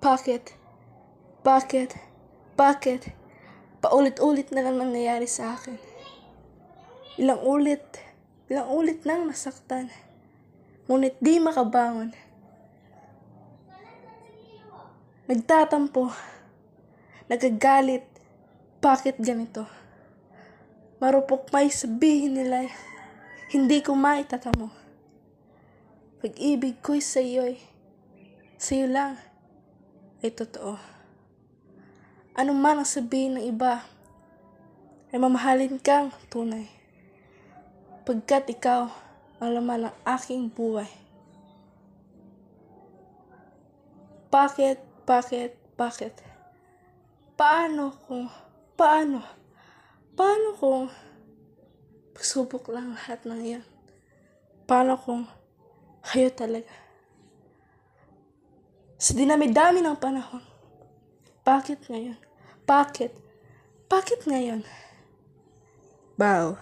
Bakit? 0.00 0.56
Bakit? 1.44 1.92
Bakit? 2.56 3.02
Paulit-ulit 3.84 4.48
na 4.48 4.64
lang 4.64 4.80
nangyayari 4.80 5.28
sa 5.28 5.60
akin. 5.60 5.76
Ilang 7.20 7.44
ulit, 7.44 7.84
ilang 8.48 8.72
ulit 8.72 9.04
nang 9.04 9.28
nasaktan. 9.28 9.92
Ngunit 10.88 11.20
di 11.20 11.36
makabangon. 11.36 12.16
Nagtatampo. 15.28 16.08
Nagagalit. 17.28 18.08
Bakit 18.80 19.20
ganito? 19.20 19.68
Marupok 20.96 21.52
may 21.52 21.68
sabihin 21.68 22.40
nila, 22.40 22.64
hindi 23.52 23.84
ko 23.84 23.92
maitatamo. 23.92 24.72
Pag-ibig 26.24 26.80
ko'y 26.80 27.04
sa 27.04 27.20
iyo'y, 27.20 27.60
sa 28.56 28.72
iyo 28.76 28.88
lang, 28.88 29.20
ay 30.20 30.30
totoo. 30.32 30.76
Ano 32.36 32.52
man 32.52 32.80
ang 32.80 32.88
sabihin 32.88 33.40
ng 33.40 33.44
iba, 33.48 33.84
ay 35.10 35.18
mamahalin 35.18 35.80
kang 35.82 36.14
tunay. 36.30 36.70
Pagkat 38.06 38.46
ikaw 38.52 38.86
ang 39.40 39.50
laman 39.56 39.88
ng 39.88 39.96
aking 40.06 40.52
buhay. 40.52 40.88
Bakit, 44.30 44.78
bakit, 45.08 45.58
bakit? 45.74 46.14
Paano 47.34 47.96
kung, 48.06 48.30
paano, 48.78 49.24
paano 50.14 50.54
kung 50.60 50.86
pagsubok 52.14 52.70
lang 52.70 52.94
lahat 52.94 53.24
ng 53.26 53.42
yan? 53.42 53.64
Paano 54.70 54.94
kung 54.94 55.26
kayo 56.06 56.30
talaga? 56.30 56.89
Sa 59.00 59.16
dinami-dami 59.16 59.80
ng 59.80 59.96
panahon, 59.96 60.44
bakit 61.40 61.88
ngayon? 61.88 62.20
Bakit? 62.68 63.16
Bakit 63.88 64.28
ngayon? 64.28 64.60
Bow. 66.20 66.60